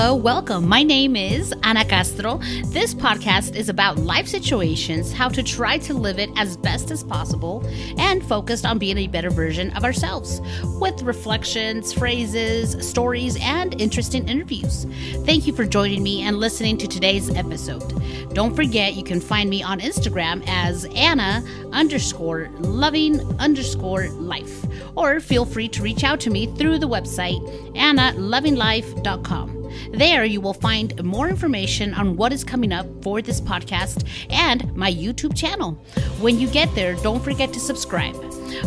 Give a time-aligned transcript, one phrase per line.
[0.00, 0.66] Hello, welcome.
[0.66, 2.38] My name is Ana Castro.
[2.68, 7.04] This podcast is about life situations, how to try to live it as best as
[7.04, 7.62] possible,
[7.98, 10.40] and focused on being a better version of ourselves
[10.80, 14.86] with reflections, phrases, stories, and interesting interviews.
[15.26, 17.92] Thank you for joining me and listening to today's episode.
[18.32, 24.64] Don't forget you can find me on Instagram as Ana underscore loving underscore life,
[24.96, 27.38] or feel free to reach out to me through the website
[27.74, 29.59] analovinglife.com.
[29.92, 34.74] There, you will find more information on what is coming up for this podcast and
[34.76, 35.72] my YouTube channel.
[36.20, 38.16] When you get there, don't forget to subscribe.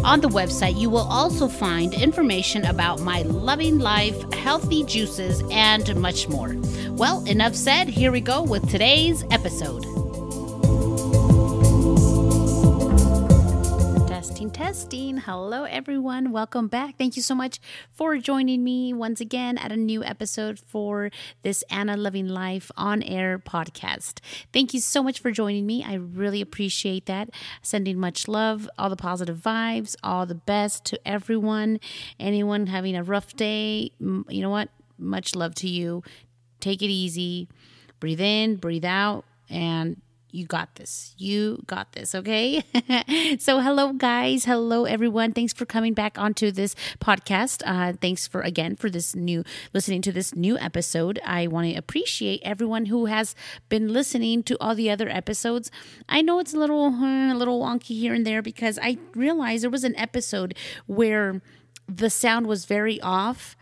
[0.04, 5.96] On the website, you will also find information about my loving life, healthy juices, and
[5.96, 6.56] much more.
[6.90, 7.88] Well, enough said.
[7.88, 9.93] Here we go with today's episode.
[14.54, 15.18] Testing.
[15.18, 16.32] Hello, everyone.
[16.32, 16.96] Welcome back.
[16.96, 17.60] Thank you so much
[17.92, 21.10] for joining me once again at a new episode for
[21.42, 24.20] this Ana Loving Life on air podcast.
[24.54, 25.84] Thank you so much for joining me.
[25.84, 27.32] I really appreciate that.
[27.64, 31.80] Sending much love, all the positive vibes, all the best to everyone.
[32.20, 34.70] Anyone having a rough day, you know what?
[35.00, 36.04] Much love to you.
[36.60, 37.50] Take it easy.
[38.00, 40.00] Breathe in, breathe out, and
[40.34, 41.14] you got this.
[41.20, 42.64] You got this, okay?
[43.40, 44.46] so, hello, guys.
[44.46, 45.32] Hello, everyone.
[45.32, 47.62] Thanks for coming back onto this podcast.
[47.64, 49.44] Uh, thanks for, again, for this new,
[49.76, 51.22] listening to this new episode.
[51.24, 53.36] I want to appreciate everyone who has
[53.70, 55.70] been listening to all the other episodes.
[56.10, 59.62] I know it's a little, uh, a little wonky here and there because I realized
[59.62, 60.56] there was an episode
[60.88, 61.44] where
[61.88, 63.56] the sound was very off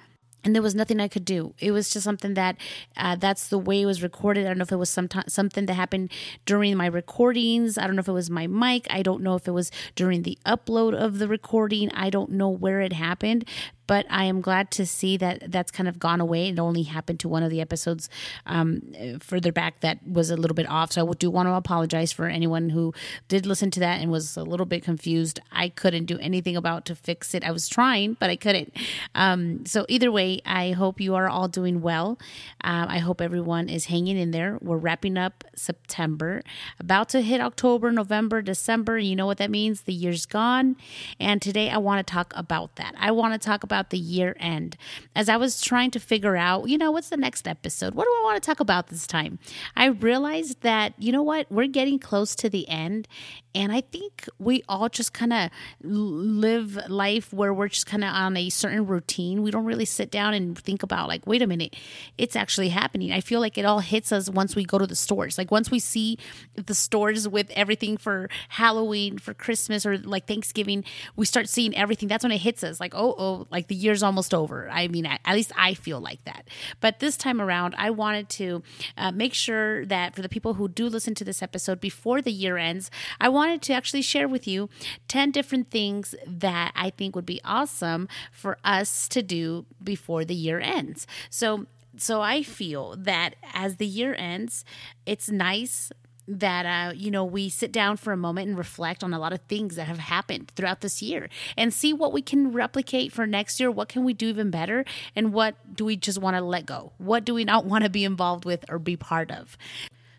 [0.43, 1.53] and there was nothing I could do.
[1.59, 2.57] It was just something that
[2.97, 4.45] uh, that's the way it was recorded.
[4.45, 6.11] I don't know if it was some t- something that happened
[6.45, 7.77] during my recordings.
[7.77, 8.87] I don't know if it was my mic.
[8.89, 11.91] I don't know if it was during the upload of the recording.
[11.93, 13.45] I don't know where it happened,
[13.87, 16.49] but I am glad to see that that's kind of gone away.
[16.49, 18.09] It only happened to one of the episodes
[18.45, 18.81] um,
[19.19, 20.91] further back that was a little bit off.
[20.91, 22.93] So I do want to apologize for anyone who
[23.27, 25.39] did listen to that and was a little bit confused.
[25.51, 27.43] I couldn't do anything about to fix it.
[27.43, 28.73] I was trying, but I couldn't.
[29.15, 32.19] Um, so either way, I hope you are all doing well.
[32.63, 34.57] Um, I hope everyone is hanging in there.
[34.61, 36.43] We're wrapping up September,
[36.79, 38.97] about to hit October, November, December.
[38.97, 39.81] You know what that means?
[39.81, 40.75] The year's gone.
[41.19, 42.93] And today I want to talk about that.
[42.97, 44.75] I want to talk about about the year end.
[45.15, 47.95] As I was trying to figure out, you know, what's the next episode?
[47.95, 49.39] What do I want to talk about this time?
[49.77, 53.07] I realized that, you know what, we're getting close to the end.
[53.53, 55.49] And I think we all just kind of
[55.81, 59.43] live life where we're just kind of on a certain routine.
[59.43, 61.75] We don't really sit down and think about, like, wait a minute,
[62.17, 63.11] it's actually happening.
[63.11, 65.37] I feel like it all hits us once we go to the stores.
[65.37, 66.17] Like, once we see
[66.55, 70.85] the stores with everything for Halloween, for Christmas, or like Thanksgiving,
[71.15, 72.07] we start seeing everything.
[72.07, 72.79] That's when it hits us.
[72.79, 74.69] Like, oh, oh, like the year's almost over.
[74.69, 76.47] I mean, at least I feel like that.
[76.79, 78.63] But this time around, I wanted to
[78.97, 82.31] uh, make sure that for the people who do listen to this episode before the
[82.31, 84.69] year ends, I want wanted to actually share with you
[85.07, 90.35] 10 different things that I think would be awesome for us to do before the
[90.35, 91.07] year ends.
[91.31, 91.65] So,
[91.97, 94.63] so I feel that as the year ends,
[95.07, 95.91] it's nice
[96.27, 99.33] that uh, you know we sit down for a moment and reflect on a lot
[99.33, 101.27] of things that have happened throughout this year
[101.57, 103.71] and see what we can replicate for next year.
[103.71, 104.85] What can we do even better?
[105.15, 106.93] And what do we just want to let go?
[106.99, 109.57] What do we not want to be involved with or be part of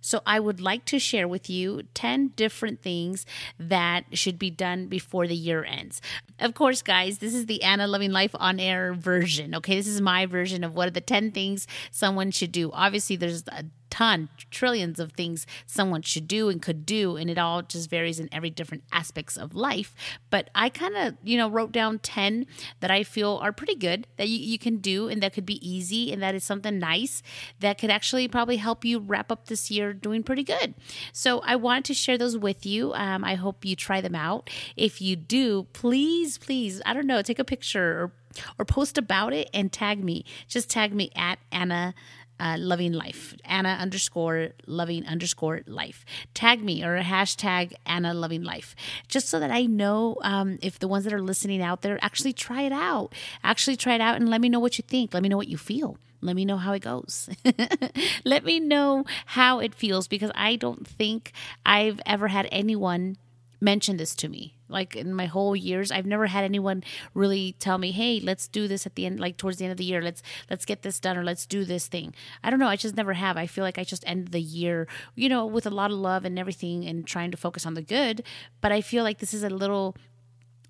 [0.02, 3.24] so I would like to share with you 10 different things
[3.58, 6.02] that should be done before the year ends.
[6.38, 9.54] Of course, guys, this is the Ana Loving Life on air version.
[9.54, 12.70] Okay, this is my version of what are the 10 things someone should do.
[12.72, 17.36] Obviously, there's a ton, trillions of things someone should do and could do, and it
[17.36, 19.94] all just varies in every different aspects of life.
[20.30, 22.46] But I kind of, you know, wrote down 10
[22.80, 25.60] that I feel are pretty good that you, you can do and that could be
[25.68, 27.22] easy and that is something nice
[27.60, 30.72] that could actually probably help you wrap up this year doing pretty good.
[31.12, 32.94] So I wanted to share those with you.
[32.94, 34.48] Um, I hope you try them out.
[34.74, 38.12] If you do, please, please, I don't know, take a picture or
[38.58, 40.24] or post about it and tag me.
[40.48, 41.94] Just tag me at Ana
[42.42, 43.34] uh, loving life.
[43.44, 46.04] Ana underscore loving underscore life.
[46.34, 48.74] Tag me or hashtag ana loving life.
[49.06, 52.32] Just so that i know um, if the ones that are listening out there actually
[52.32, 53.14] try it out.
[53.44, 55.14] Actually try it out and let me know what you think.
[55.14, 55.96] Let me know what you feel.
[56.20, 57.28] Let me know how it goes.
[58.24, 61.32] let me know how it feels because I don't think
[61.64, 63.16] I've ever had anyone
[63.60, 64.56] mention this to me.
[64.72, 66.82] Like in my whole years, I've never had anyone
[67.14, 69.78] really tell me, "Hey, let's do this at the end, like towards the end of
[69.78, 70.02] the year.
[70.02, 72.68] Let's let's get this done or let's do this thing." I don't know.
[72.68, 73.36] I just never have.
[73.36, 76.24] I feel like I just end the year, you know, with a lot of love
[76.24, 78.22] and everything, and trying to focus on the good.
[78.60, 79.96] But I feel like this is a little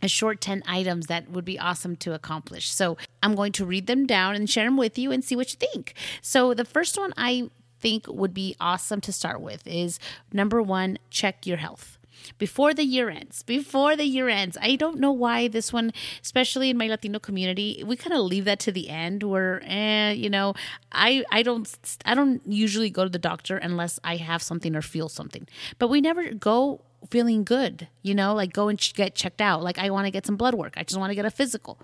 [0.03, 2.69] a short 10 items that would be awesome to accomplish.
[2.71, 5.53] So I'm going to read them down and share them with you and see what
[5.53, 5.95] you think.
[6.21, 9.99] So the first one I think would be awesome to start with is
[10.33, 11.99] number one, check your health
[12.39, 13.43] before the year ends.
[13.43, 14.57] Before the year ends.
[14.61, 15.93] I don't know why this one,
[16.23, 20.13] especially in my Latino community, we kind of leave that to the end where eh,
[20.13, 20.55] you know,
[20.91, 21.69] I I don't
[22.05, 25.47] I don't usually go to the doctor unless I have something or feel something.
[25.79, 26.81] But we never go
[27.11, 29.63] feeling good, you know, like go and get checked out.
[29.63, 30.75] Like I want to get some blood work.
[30.77, 31.79] I just want to get a physical.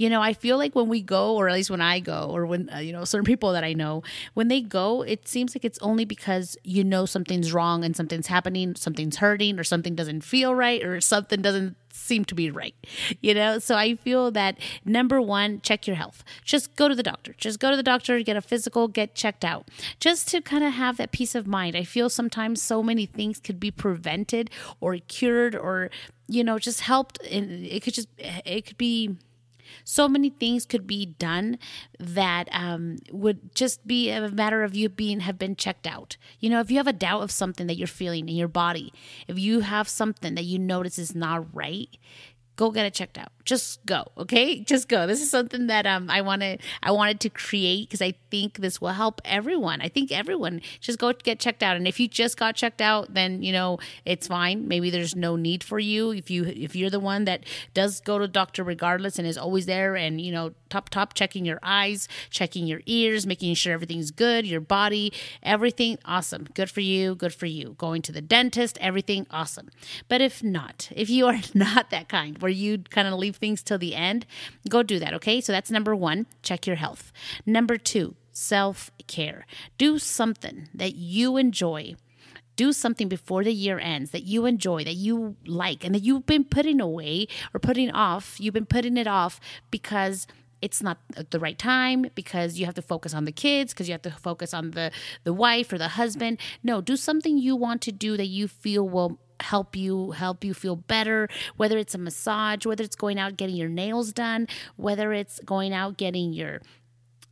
[0.00, 2.46] You know, I feel like when we go, or at least when I go, or
[2.46, 4.02] when, uh, you know, certain people that I know,
[4.32, 8.26] when they go, it seems like it's only because you know something's wrong and something's
[8.26, 12.74] happening, something's hurting, or something doesn't feel right, or something doesn't seem to be right.
[13.20, 14.56] You know, so I feel that
[14.86, 16.24] number one, check your health.
[16.44, 17.34] Just go to the doctor.
[17.36, 19.68] Just go to the doctor, get a physical, get checked out,
[20.00, 21.76] just to kind of have that peace of mind.
[21.76, 24.48] I feel sometimes so many things could be prevented
[24.80, 25.90] or cured or,
[26.26, 27.20] you know, just helped.
[27.26, 29.18] And it could just, it could be
[29.84, 31.58] so many things could be done
[31.98, 36.16] that um, would just be a matter of you being have been checked out.
[36.38, 38.92] You know, if you have a doubt of something that you're feeling in your body,
[39.28, 41.88] if you have something that you notice is not right,
[42.60, 43.32] go get it checked out.
[43.46, 44.60] Just go okay?
[44.60, 45.06] Just go.
[45.06, 48.58] This is something that um i want to i wanted to create because i think
[48.58, 49.80] this will help everyone.
[49.80, 51.74] I think everyone just go get checked out.
[51.76, 54.68] And if you just got checked out then you know it's fine.
[54.68, 56.10] Maybe there's no need for you.
[56.10, 59.64] If you if you're the one that does go to doctor regardless and is always
[59.64, 64.10] there and you know top top checking your eyes checking your ears making sure everything's
[64.10, 66.46] good your body everything awesome.
[66.52, 67.74] Good for you good for you.
[67.78, 69.70] Going to the dentist everything awesome.
[70.08, 73.62] But if not if you are not that kind where you kind of leave things
[73.62, 74.26] till the end,
[74.68, 75.40] go do that, okay?
[75.40, 77.12] So that's number one, check your health.
[77.46, 79.46] Number two, self care.
[79.78, 81.96] Do something that you enjoy
[82.60, 86.26] do something before the year ends that you enjoy, that you like, and that you've
[86.26, 88.38] been putting away or putting off.
[88.38, 90.26] You've been putting it off because
[90.60, 90.98] it's not
[91.30, 94.10] the right time because you have to focus on the kids because you have to
[94.10, 94.90] focus on the
[95.24, 98.86] the wife or the husband no do something you want to do that you feel
[98.86, 103.36] will help you help you feel better whether it's a massage whether it's going out
[103.36, 104.46] getting your nails done
[104.76, 106.60] whether it's going out getting your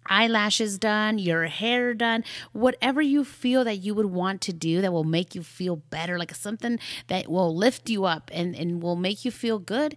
[0.09, 4.93] eyelashes done, your hair done, whatever you feel that you would want to do that
[4.93, 6.79] will make you feel better, like something
[7.09, 9.97] that will lift you up and, and will make you feel good,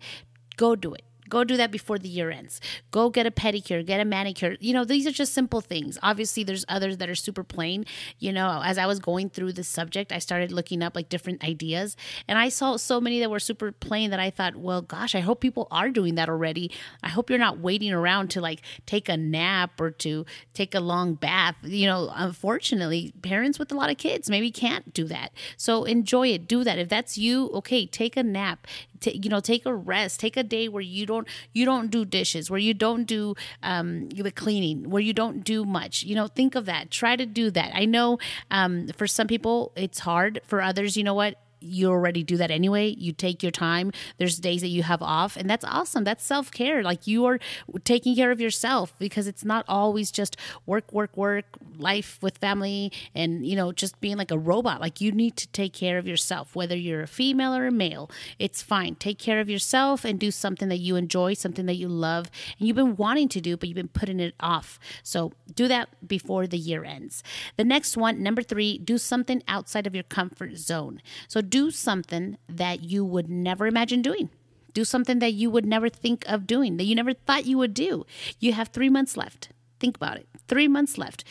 [0.58, 1.04] go do it.
[1.32, 2.60] Go do that before the year ends.
[2.92, 4.58] Go get a pedicure, get a manicure.
[4.60, 5.98] You know, these are just simple things.
[6.04, 7.86] Obviously, there's others that are super plain.
[8.20, 11.42] You know, as I was going through this subject, I started looking up like different
[11.42, 11.96] ideas
[12.28, 15.22] and I saw so many that were super plain that I thought, well, gosh, I
[15.22, 16.70] hope people are doing that already.
[17.02, 20.82] I hope you're not waiting around to like take a nap or to take a
[20.82, 21.56] long bath.
[21.64, 25.32] You know, unfortunately, parents with a lot of kids maybe can't do that.
[25.56, 26.46] So enjoy it.
[26.46, 26.78] Do that.
[26.78, 28.68] If that's you, okay, take a nap
[29.02, 32.06] t- you know take a rest take a day where you don't you don't do
[32.06, 36.28] dishes where you don't do um, the cleaning where you don't do much you know
[36.28, 37.72] think of that try to do that.
[37.74, 38.20] I know
[38.50, 42.52] um, for some people it's hard for others you know what you already do that
[42.52, 42.90] anyway.
[42.98, 43.92] You take your time.
[44.18, 46.04] There's days that you have off, and that's awesome.
[46.04, 46.84] That's self care.
[46.84, 47.40] Like you are
[47.84, 50.36] taking care of yourself because it's not always just
[50.66, 51.46] work, work, work,
[51.78, 54.82] life with family, and you know, just being like a robot.
[54.82, 58.10] Like you need to take care of yourself, whether you're a female or a male.
[58.40, 58.96] It's fine.
[58.96, 62.68] Take care of yourself and do something that you enjoy, something that you love, and
[62.68, 64.80] you've been wanting to do, but you've been putting it off.
[65.04, 67.24] So do that before the year ends.
[67.58, 71.02] The next one, number three, do something outside of your comfort zone.
[71.28, 74.30] So do something that you would never imagine doing.
[74.74, 77.74] Do something that you would never think of doing, that you never thought you would
[77.74, 78.06] do.
[78.40, 79.50] You have three months left.
[79.80, 80.28] Think about it.
[80.48, 81.24] Three months left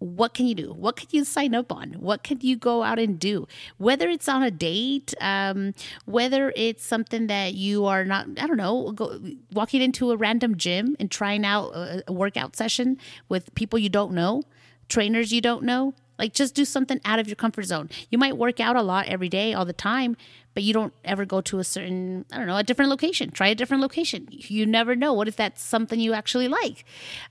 [0.00, 0.72] what can you do?
[0.72, 1.92] What can you sign up on?
[1.92, 3.46] What can you go out and do?
[3.76, 5.74] Whether it's on a date, um,
[6.06, 9.20] whether it's something that you are not, I don't know, go,
[9.52, 12.96] walking into a random gym and trying out a, a workout session
[13.28, 14.42] with people you don't know,
[14.88, 17.88] trainers you don't know, like just do something out of your comfort zone.
[18.10, 20.16] You might work out a lot every day, all the time,
[20.52, 23.30] but you don't ever go to a certain, I don't know, a different location.
[23.30, 24.28] Try a different location.
[24.30, 25.14] You never know.
[25.14, 26.84] What if that's something you actually like?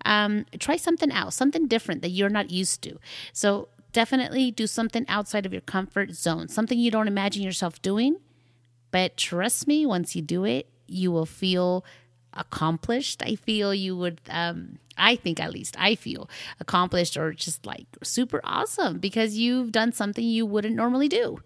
[0.06, 2.98] Um, try something else, something different that you're not used to.
[3.32, 8.18] So definitely do something outside of your comfort zone, something you don't imagine yourself doing.
[8.90, 11.86] But trust me, once you do it, you will feel
[12.34, 13.22] accomplished.
[13.24, 17.88] I feel you would, um, I think at least, I feel accomplished or just like
[18.04, 21.40] super awesome because you've done something you wouldn't normally do.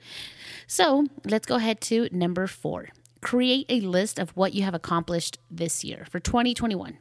[0.67, 2.89] So let's go ahead to number four
[3.23, 6.97] create a list of what you have accomplished this year for 2021.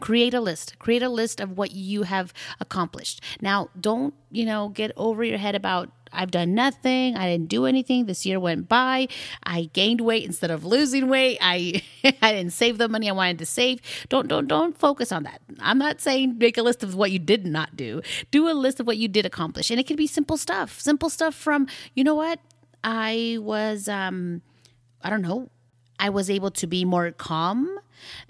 [0.00, 4.68] Create a list create a list of what you have accomplished now don't you know
[4.68, 7.16] get over your head about I've done nothing.
[7.16, 8.06] I didn't do anything.
[8.06, 9.08] This year went by.
[9.44, 11.38] I gained weight instead of losing weight.
[11.40, 11.82] I
[12.22, 13.80] I didn't save the money I wanted to save.
[14.08, 15.40] Don't don't don't focus on that.
[15.60, 18.02] I'm not saying make a list of what you did not do.
[18.30, 19.70] Do a list of what you did accomplish.
[19.70, 20.80] And it can be simple stuff.
[20.80, 22.40] Simple stuff from, you know what?
[22.82, 24.42] I was um
[25.02, 25.50] I don't know.
[25.98, 27.78] I was able to be more calm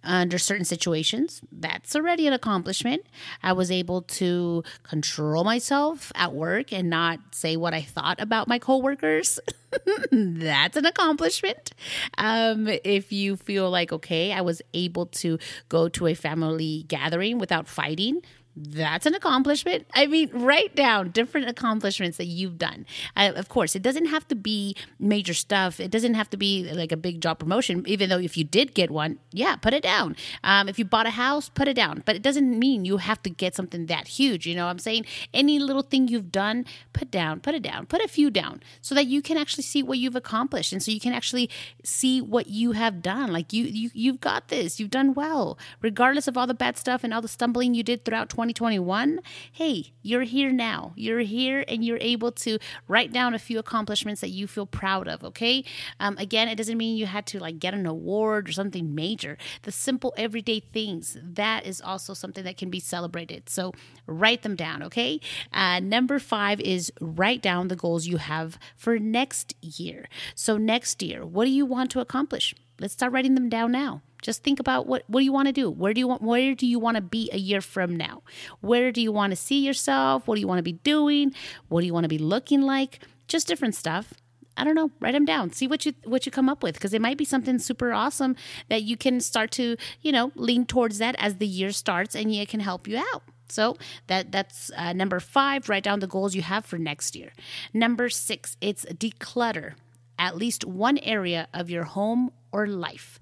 [0.03, 1.41] under certain situations.
[1.53, 3.03] That's already an accomplishment.
[3.43, 8.49] I was able to control myself at work and not say what I thought about
[8.49, 9.39] my coworkers.
[10.13, 11.73] That's an accomplishment.
[12.17, 17.39] Um, if you feel like, okay, I was able to go to a family gathering
[17.39, 18.23] without fighting,
[18.61, 19.87] that's an accomplishment.
[19.95, 22.87] I mean, write down different accomplishments that you've done.
[23.17, 25.81] Uh, of course, it doesn't have to be major stuff.
[25.81, 28.75] It doesn't have to be like a big job promotion, even though if you did
[28.75, 30.17] get one, yeah, put it down.
[30.43, 32.03] Um, if you bought a house, put it down.
[32.05, 34.47] But it doesn't mean you have to get something that huge.
[34.47, 35.05] You know what I'm saying?
[35.33, 38.95] Any little thing you've done, put down, put it down, put a few down so
[38.95, 40.73] that you can actually see what you've accomplished.
[40.73, 41.49] And so you can actually
[41.85, 43.33] see what you have done.
[43.33, 47.05] Like you, you you've got this, you've done well, regardless of all the bad stuff
[47.05, 49.21] and all the stumbling you did throughout 20 2021,
[49.53, 50.93] hey, you're here now.
[50.97, 55.09] You're here and you're able to write down a few accomplishments that you feel proud
[55.09, 55.65] of, okay?
[56.01, 59.39] Um, again, it doesn't mean you had to like get an award or something major.
[59.63, 63.49] The simple everyday things, that is also something that can be celebrated.
[63.49, 63.73] So
[64.07, 65.21] write them down, okay?
[65.53, 70.09] Uh, number five is write down the goals you have for next year.
[70.35, 72.55] So, next year, what do you want to accomplish?
[72.81, 74.03] Let's start writing them down now.
[74.23, 75.71] Just think about what what do you want to do?
[75.71, 78.23] Where do you want where do you want to be a year from now?
[78.61, 80.27] Where do you want to see yourself?
[80.27, 81.33] What do you want to be doing?
[81.69, 83.01] What do you want to be looking like?
[83.29, 84.15] Just different stuff.
[84.57, 85.53] I don't know, write them down.
[85.53, 88.35] See what you what you come up with because it might be something super awesome
[88.69, 92.33] that you can start to, you know, lean towards that as the year starts and
[92.33, 93.23] it can help you out.
[93.49, 93.77] So
[94.09, 97.33] that that's uh, number 5, write down the goals you have for next year.
[97.73, 99.75] Number 6, it's declutter
[100.19, 103.21] at least one area of your home or life.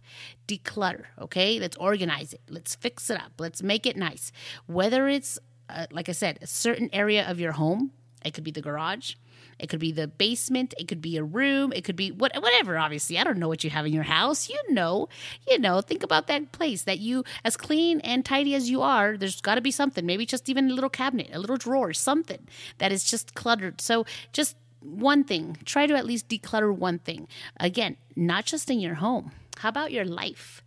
[0.49, 1.59] Declutter, okay?
[1.61, 2.41] Let's organize it.
[2.49, 3.33] Let's fix it up.
[3.39, 4.33] Let's make it nice.
[4.67, 5.39] Whether it's,
[5.69, 7.93] uh, like I said, a certain area of your home,
[8.25, 9.15] it could be the garage,
[9.59, 12.77] it could be the basement, it could be a room, it could be what, whatever,
[12.77, 13.19] obviously.
[13.19, 14.49] I don't know what you have in your house.
[14.49, 15.09] You know,
[15.49, 19.17] you know, think about that place that you, as clean and tidy as you are,
[19.17, 22.47] there's got to be something, maybe just even a little cabinet, a little drawer, something
[22.79, 23.81] that is just cluttered.
[23.81, 25.59] So just one thing.
[25.65, 27.29] Try to at least declutter one thing.
[27.59, 29.33] Again, not just in your home.
[29.59, 30.63] How about your life?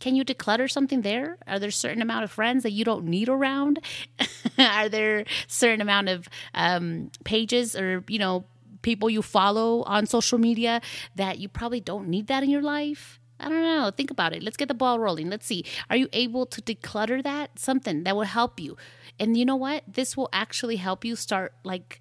[0.00, 1.36] Can you declutter something there?
[1.46, 3.80] Are there certain amount of friends that you don't need around?
[4.58, 8.44] Are there certain amount of um, pages or you know
[8.80, 10.80] people you follow on social media
[11.16, 13.20] that you probably don't need that in your life?
[13.38, 13.90] I don't know.
[13.90, 14.42] Think about it.
[14.42, 15.30] Let's get the ball rolling.
[15.30, 15.64] Let's see.
[15.88, 17.58] Are you able to declutter that?
[17.58, 18.76] Something that will help you.
[19.18, 19.82] And you know what?
[19.86, 22.00] This will actually help you start like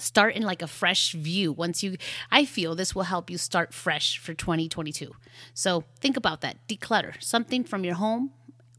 [0.00, 1.52] start in like a fresh view.
[1.52, 1.96] Once you
[2.30, 5.12] i feel this will help you start fresh for 2022
[5.54, 6.66] so think about that.
[6.68, 7.22] Declutter.
[7.22, 8.32] Something from your home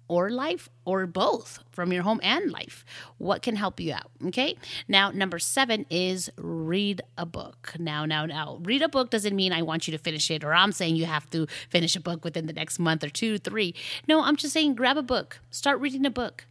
[0.08, 2.84] or life or both from your home and life.
[3.18, 4.58] What can help you out okay?
[4.88, 7.74] Now number seven is read a book.
[7.80, 8.60] Now now now.
[8.62, 11.06] Read a book doesn't mean i want you to finish it or i'm saying you
[11.06, 13.74] have to finish a book within the next month or two three.
[14.08, 15.40] No i'm just saying grab a book.
[15.50, 16.46] Start reading a book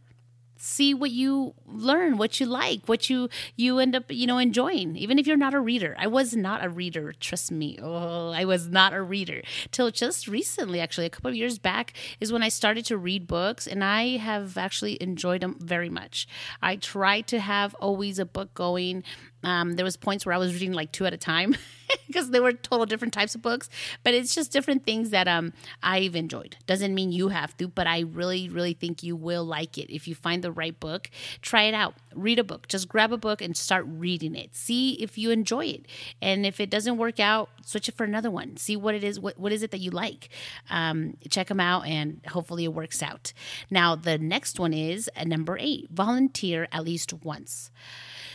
[0.63, 4.95] see what you learn what you like what you you end up you know enjoying
[4.95, 5.95] even if you're not a reader.
[5.97, 7.79] I was not a reader trust me.
[7.81, 9.41] Oh i was not a reader
[9.71, 11.07] till just recently actually.
[11.07, 14.57] A couple of years back is when i started to read books and i have
[14.57, 16.27] actually enjoyed them very much.
[16.61, 19.03] I try to have always a book going.
[19.43, 21.55] Um, there was points where I was reading like two at a time
[22.11, 23.69] because they were total different types of books.
[24.03, 26.57] But it's just different things that um, I've enjoyed.
[26.65, 30.07] Doesn't mean you have to, but I really, really think you will like it if
[30.07, 31.09] you find the right book.
[31.41, 31.95] Try it out.
[32.13, 32.67] Read a book.
[32.67, 34.55] Just grab a book and start reading it.
[34.55, 35.85] See if you enjoy it,
[36.21, 38.57] and if it doesn't work out, switch it for another one.
[38.57, 39.19] See what it is.
[39.19, 40.29] What what is it that you like?
[40.69, 43.33] Um, check them out, and hopefully it works out.
[43.69, 47.71] Now the next one is uh, number eight: volunteer at least once.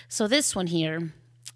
[0.09, 1.13] So this one here,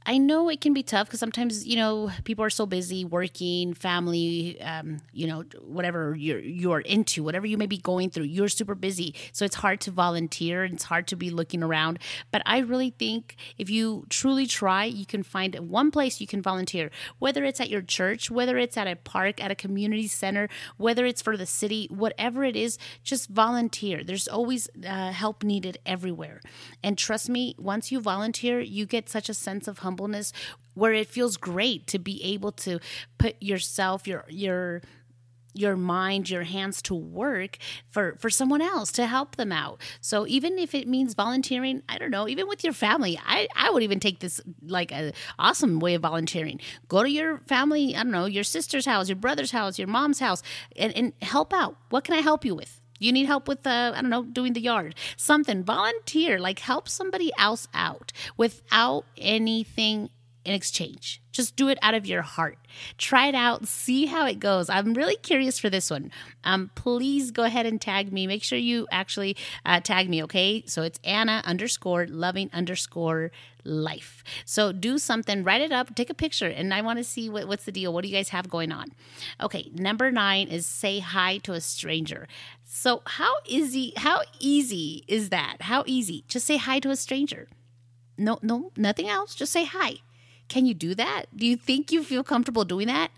[0.07, 3.75] I know it can be tough because sometimes you know people are so busy working,
[3.75, 8.49] family, um, you know, whatever you're you're into, whatever you may be going through, you're
[8.49, 11.99] super busy, so it's hard to volunteer and it's hard to be looking around.
[12.31, 16.41] But I really think if you truly try, you can find one place you can
[16.41, 20.49] volunteer, whether it's at your church, whether it's at a park, at a community center,
[20.79, 24.03] whether it's for the city, whatever it is, just volunteer.
[24.03, 26.41] There's always uh, help needed everywhere,
[26.83, 30.33] and trust me, once you volunteer, you get such a sense of humbleness
[30.75, 32.79] where it feels great to be able to
[33.19, 34.83] put yourself your your
[35.53, 37.59] your mind, your hands to work
[37.91, 39.81] for for someone else to help them out.
[40.01, 43.71] So even if it means volunteering, I don't know, even with your family, I I
[43.71, 46.61] would even take this like a awesome way of volunteering.
[46.89, 50.21] Go to your family, I don't know, your sister's house, your brother's house, your mom's
[50.21, 50.43] house,
[50.77, 51.77] and, and help out.
[51.91, 52.80] What can I help you with?
[53.01, 55.65] You need help with, uh, I don't know, doing the yard, something.
[55.65, 60.11] Volunteer, like help somebody else out without anything
[60.45, 61.21] in exchange.
[61.33, 62.59] Just do it out of your heart.
[62.99, 64.69] Try it out, see how it goes.
[64.69, 66.11] I'm really curious for this one.
[66.45, 68.27] Um, please go ahead and tag me.
[68.27, 70.65] Make sure you actually uh, tag me, okay?
[70.67, 73.31] So it's Ana underscore loving underscore
[73.65, 74.25] life.
[74.45, 77.47] So do something, write it up, take a picture, and I want to see what,
[77.47, 77.93] what's the deal.
[77.93, 78.93] What do you guys have going on?
[79.41, 82.27] Okay, number nine is say hi to a stranger.
[82.65, 83.93] So how easy?
[83.97, 85.59] How easy is that?
[85.61, 86.25] How easy?
[86.29, 87.49] Just say hi to a stranger.
[88.17, 89.35] No, no, nothing else.
[89.35, 89.97] Just say hi.
[90.51, 91.27] Can you do that?
[91.35, 93.11] Do you think you feel comfortable doing that?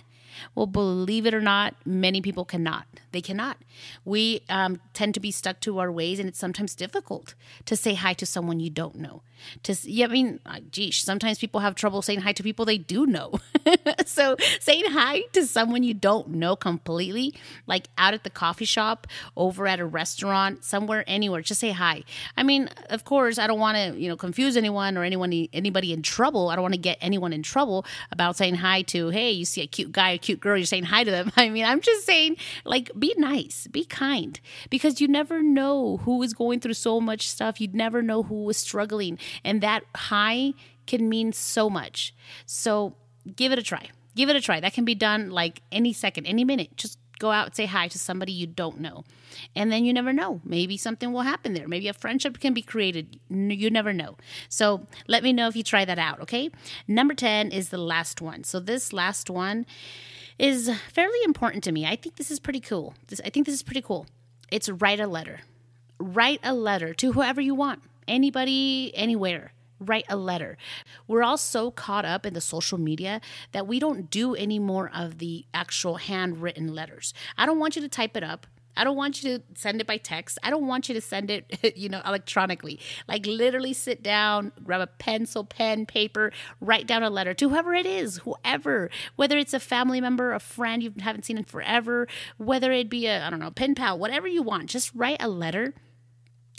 [0.54, 2.86] Well, believe it or not, many people cannot.
[3.12, 3.58] They cannot.
[4.04, 7.34] We um, tend to be stuck to our ways, and it's sometimes difficult
[7.66, 9.22] to say hi to someone you don't know.
[9.64, 12.78] To yeah, I mean, uh, geez, sometimes people have trouble saying hi to people they
[12.78, 13.34] do know.
[14.06, 17.34] so saying hi to someone you don't know completely,
[17.66, 19.06] like out at the coffee shop,
[19.36, 22.04] over at a restaurant, somewhere, anywhere, just say hi.
[22.36, 25.92] I mean, of course, I don't want to you know confuse anyone or anyone anybody
[25.92, 26.48] in trouble.
[26.48, 29.08] I don't want to get anyone in trouble about saying hi to.
[29.10, 31.32] Hey, you see a cute guy, a cute girl, you're saying hi to them.
[31.36, 34.38] I mean, I'm just saying, like, be nice, be kind,
[34.70, 37.60] because you never know who is going through so much stuff.
[37.60, 39.18] You'd never know who is struggling.
[39.44, 40.54] And that hi
[40.86, 42.14] can mean so much.
[42.46, 42.96] So
[43.36, 43.88] give it a try.
[44.14, 44.60] Give it a try.
[44.60, 46.76] That can be done like any second, any minute.
[46.76, 49.04] Just go out and say hi to somebody you don't know.
[49.54, 50.40] And then you never know.
[50.44, 51.68] Maybe something will happen there.
[51.68, 53.20] Maybe a friendship can be created.
[53.30, 54.16] You never know.
[54.48, 56.50] So let me know if you try that out, okay?
[56.88, 58.42] Number 10 is the last one.
[58.42, 59.66] So this last one
[60.38, 61.86] is fairly important to me.
[61.86, 62.94] I think this is pretty cool.
[63.08, 64.06] This, I think this is pretty cool.
[64.50, 65.40] It's write a letter.
[65.98, 69.52] Write a letter to whoever you want, anybody, anywhere
[69.86, 70.56] write a letter.
[71.06, 73.20] We're all so caught up in the social media
[73.52, 77.12] that we don't do any more of the actual handwritten letters.
[77.36, 78.46] I don't want you to type it up.
[78.76, 80.38] I don't want you to send it by text.
[80.42, 82.80] I don't want you to send it, you know, electronically.
[83.08, 87.74] Like literally sit down, grab a pencil, pen, paper, write down a letter to whoever
[87.74, 92.08] it is, whoever, whether it's a family member, a friend you haven't seen in forever,
[92.38, 94.70] whether it be a, I don't know, pen pal, whatever you want.
[94.70, 95.74] Just write a letter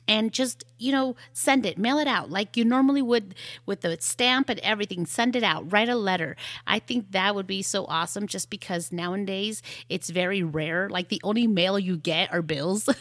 [0.08, 1.78] and just you know send it.
[1.78, 3.36] Mail it out like you normally would
[3.66, 5.06] with the stamp and everything.
[5.06, 5.72] Send it out.
[5.72, 6.36] Write a letter.
[6.68, 10.90] I think that would be so awesome just because nowadays it's very rare.
[10.90, 12.90] Like the only mail you get are bills.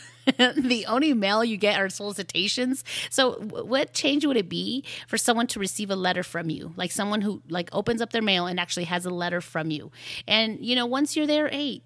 [0.57, 2.85] The only mail you get are solicitations.
[3.11, 6.73] So what change would it be for someone to receive a letter from you?
[6.77, 9.91] Like someone who like opens up their mail and actually has a letter from you.
[10.29, 11.83] And you know once you're there hey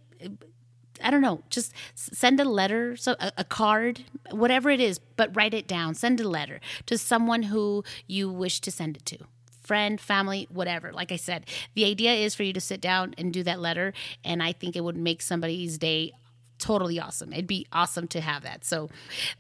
[1.03, 5.35] I don't know, just send a letter, so a, a, card, whatever it is, but
[5.35, 5.95] write it down.
[5.95, 9.19] Send a letter to someone who you wish to send it to.
[9.63, 10.93] Friend, family, whatever.
[10.93, 13.93] Like I said, the idea is for you to sit down and do that letter.
[14.25, 16.13] And I think it would make somebody's day
[16.59, 17.33] totally awesome.
[17.33, 18.65] It'd be awesome to have that.
[18.65, 18.89] So,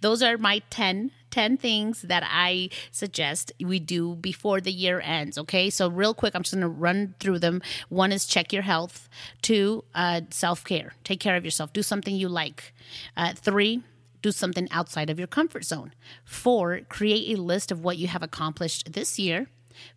[0.00, 5.36] those are my 10 10 things that I suggest we do before the year ends.
[5.36, 5.68] Okay.
[5.68, 7.60] So, real quick, I'm just going to run through them.
[7.90, 9.06] One is check your health.
[9.42, 10.94] Two, uh, self care.
[11.04, 11.74] Take care of yourself.
[11.74, 12.72] Do something you like.
[13.18, 13.82] Uh, three,
[14.22, 15.92] do something outside of your comfort zone.
[16.24, 19.50] Four, create a list of what you have accomplished this year.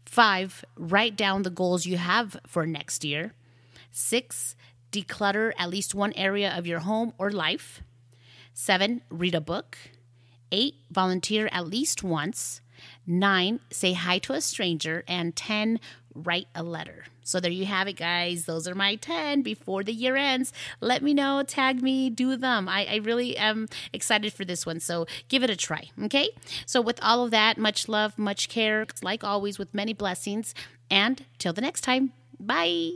[0.04, 3.34] Five, write down the goals you have for next year.
[3.94, 4.58] Six,
[4.92, 7.82] declutter at least one area of your home or life.
[8.54, 9.78] Seven, read a book.
[10.52, 12.62] Eight, volunteer at least once.
[13.06, 15.04] Nine, say hi to a stranger.
[15.08, 15.80] And 10,
[16.14, 17.06] write a letter.
[17.24, 18.46] So there you have it, guys.
[18.46, 20.52] Those are my 10 before the year ends.
[20.82, 22.68] Let me know, tag me, do them.
[22.68, 24.80] I, I really am excited for this one.
[24.80, 25.90] So give it a try.
[26.06, 26.30] Okay.
[26.66, 30.56] So with all of that, much love, much care, like always, with many blessings.
[30.90, 32.94] And till the next time, bye.